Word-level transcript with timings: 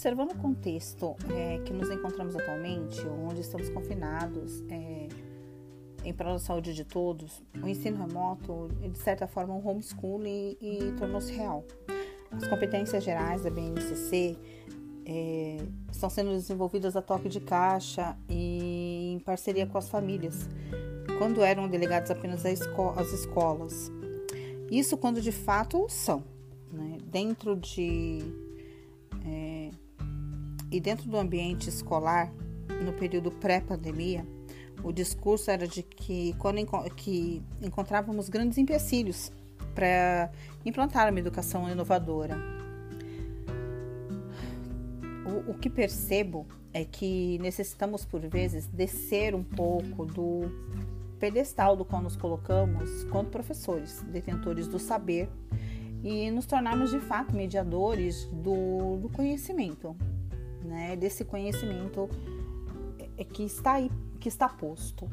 Observando 0.00 0.32
o 0.32 0.38
contexto 0.38 1.14
é, 1.30 1.58
que 1.58 1.74
nos 1.74 1.90
encontramos 1.90 2.34
atualmente, 2.34 3.06
onde 3.06 3.42
estamos 3.42 3.68
confinados, 3.68 4.64
é, 4.70 5.08
em 6.02 6.14
prol 6.14 6.32
da 6.32 6.38
saúde 6.38 6.72
de 6.72 6.86
todos, 6.86 7.42
o 7.62 7.68
ensino 7.68 7.98
remoto, 8.06 8.70
de 8.80 8.96
certa 8.96 9.26
forma, 9.26 9.52
um 9.52 9.68
homeschooling 9.68 10.56
e, 10.58 10.84
e 10.84 10.92
tornou-se 10.92 11.30
real. 11.34 11.66
As 12.30 12.48
competências 12.48 13.04
gerais 13.04 13.42
da 13.42 13.50
BNCC 13.50 14.38
é, 15.04 15.58
estão 15.92 16.08
sendo 16.08 16.30
desenvolvidas 16.30 16.96
a 16.96 17.02
toque 17.02 17.28
de 17.28 17.38
caixa 17.38 18.16
e 18.26 19.12
em 19.12 19.18
parceria 19.18 19.66
com 19.66 19.76
as 19.76 19.90
famílias, 19.90 20.48
quando 21.18 21.42
eram 21.42 21.68
delegados 21.68 22.10
apenas 22.10 22.46
às 22.46 23.12
escolas. 23.12 23.92
Isso 24.70 24.96
quando 24.96 25.20
de 25.20 25.30
fato 25.30 25.84
são. 25.90 26.24
Né? 26.72 26.96
Dentro 27.04 27.54
de. 27.54 28.49
E 30.70 30.80
dentro 30.80 31.08
do 31.08 31.16
ambiente 31.16 31.68
escolar, 31.68 32.32
no 32.84 32.92
período 32.92 33.30
pré-pandemia, 33.30 34.24
o 34.82 34.92
discurso 34.92 35.50
era 35.50 35.66
de 35.66 35.82
que 35.82 36.34
quando 36.38 36.58
que 36.94 37.42
encontrávamos 37.60 38.28
grandes 38.28 38.56
empecilhos 38.56 39.30
para 39.74 40.30
implantar 40.64 41.08
uma 41.10 41.18
educação 41.18 41.68
inovadora. 41.68 42.36
O, 45.26 45.52
o 45.52 45.54
que 45.54 45.68
percebo 45.68 46.46
é 46.72 46.84
que 46.84 47.38
necessitamos, 47.40 48.04
por 48.04 48.20
vezes, 48.20 48.66
descer 48.66 49.34
um 49.34 49.44
pouco 49.44 50.04
do 50.04 50.42
pedestal 51.18 51.76
do 51.76 51.84
qual 51.84 52.00
nos 52.00 52.16
colocamos 52.16 53.04
quanto 53.04 53.30
professores, 53.30 54.02
detentores 54.10 54.66
do 54.66 54.78
saber 54.78 55.28
e 56.02 56.30
nos 56.30 56.46
tornarmos 56.46 56.90
de 56.90 56.98
fato 56.98 57.36
mediadores 57.36 58.24
do, 58.26 58.96
do 58.96 59.08
conhecimento, 59.10 59.94
né? 60.64 60.96
Desse 60.96 61.24
conhecimento 61.24 62.08
é, 63.16 63.24
que 63.24 63.42
está 63.44 63.74
aí, 63.74 63.90
que 64.18 64.28
está 64.28 64.48
posto, 64.48 65.08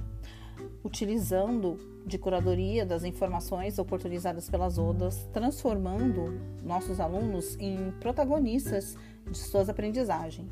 utilizando 0.83 1.77
de 2.05 2.17
curadoria 2.17 2.85
das 2.85 3.03
informações 3.03 3.77
oportunizadas 3.77 4.49
pelas 4.49 4.77
ODAs, 4.77 5.27
transformando 5.33 6.39
nossos 6.63 6.99
alunos 6.99 7.57
em 7.59 7.91
protagonistas 7.99 8.95
de 9.29 9.37
suas 9.37 9.67
aprendizagens, 9.67 10.49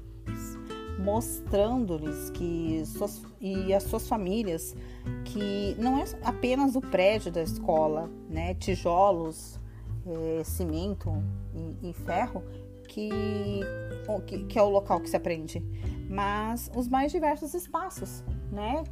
mostrando-lhes 1.00 2.30
que 2.32 2.84
suas, 2.86 3.22
e 3.40 3.74
as 3.74 3.84
suas 3.84 4.08
famílias 4.08 4.76
que 5.24 5.76
não 5.80 5.98
é 5.98 6.04
apenas 6.24 6.76
o 6.76 6.82
prédio 6.82 7.32
da 7.32 7.42
escola, 7.42 8.10
né, 8.30 8.54
tijolos, 8.56 9.60
é, 10.06 10.44
cimento 10.44 11.12
e, 11.54 11.90
e 11.90 11.94
ferro 11.94 12.44
que, 12.96 13.10
que, 14.26 14.44
que 14.46 14.58
é 14.58 14.64
o 14.64 14.70
local 14.70 15.02
que 15.02 15.10
se 15.10 15.18
aprende, 15.18 15.62
mas 16.10 16.72
os 16.74 16.88
mais 16.88 17.12
diversos 17.12 17.54
espaços, 17.54 18.24
né? 18.50 18.86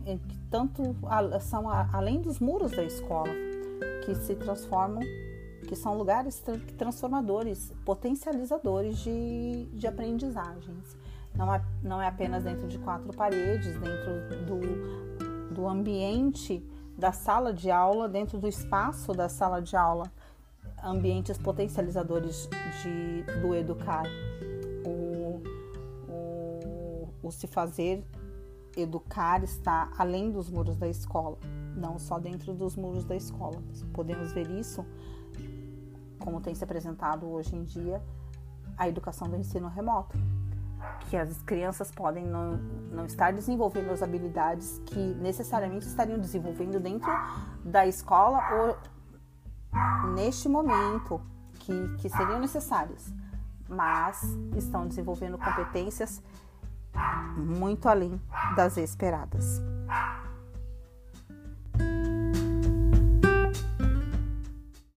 Tanto 0.51 0.93
são 1.39 1.69
além 1.69 2.21
dos 2.21 2.37
muros 2.37 2.71
da 2.71 2.83
escola, 2.83 3.29
que 4.03 4.13
se 4.13 4.35
transformam, 4.35 5.01
que 5.69 5.75
são 5.75 5.97
lugares 5.97 6.43
transformadores, 6.77 7.71
potencializadores 7.85 8.97
de, 8.97 9.69
de 9.71 9.87
aprendizagens. 9.87 10.97
Não 11.33 11.53
é, 11.53 11.63
não 11.81 12.01
é 12.01 12.07
apenas 12.07 12.43
dentro 12.43 12.67
de 12.67 12.77
quatro 12.79 13.13
paredes, 13.13 13.79
dentro 13.79 14.45
do, 14.45 15.53
do 15.53 15.67
ambiente 15.67 16.61
da 16.97 17.13
sala 17.13 17.53
de 17.53 17.71
aula, 17.71 18.09
dentro 18.09 18.37
do 18.37 18.47
espaço 18.47 19.13
da 19.13 19.29
sala 19.29 19.61
de 19.61 19.75
aula, 19.77 20.11
ambientes 20.83 21.37
potencializadores 21.37 22.49
de, 22.81 23.23
do 23.41 23.55
educar. 23.55 24.03
O, 24.85 25.41
o, 26.09 27.09
o 27.23 27.31
se 27.31 27.47
fazer 27.47 28.03
educar 28.75 29.43
está 29.43 29.91
além 29.97 30.31
dos 30.31 30.49
muros 30.49 30.75
da 30.77 30.87
escola, 30.87 31.37
não 31.75 31.97
só 31.99 32.19
dentro 32.19 32.53
dos 32.53 32.75
muros 32.75 33.05
da 33.05 33.15
escola. 33.15 33.61
Podemos 33.93 34.31
ver 34.33 34.49
isso, 34.49 34.85
como 36.19 36.41
tem 36.41 36.53
se 36.55 36.63
apresentado 36.63 37.27
hoje 37.27 37.55
em 37.55 37.63
dia, 37.63 38.01
a 38.77 38.87
educação 38.87 39.29
do 39.29 39.35
ensino 39.35 39.67
remoto, 39.67 40.17
que 41.09 41.15
as 41.15 41.41
crianças 41.43 41.91
podem 41.91 42.25
não, 42.25 42.57
não 42.91 43.05
estar 43.05 43.31
desenvolvendo 43.31 43.91
as 43.91 44.01
habilidades 44.01 44.81
que 44.85 44.99
necessariamente 44.99 45.85
estariam 45.85 46.19
desenvolvendo 46.19 46.79
dentro 46.79 47.09
da 47.63 47.85
escola 47.85 48.39
ou 48.55 48.92
neste 50.13 50.47
momento 50.47 51.21
que, 51.59 51.73
que 51.97 52.09
seriam 52.09 52.39
necessárias, 52.39 53.13
mas 53.67 54.21
estão 54.55 54.87
desenvolvendo 54.87 55.37
competências 55.37 56.21
muito 57.37 57.87
além 57.89 58.21
das 58.55 58.77
esperadas. 58.77 59.61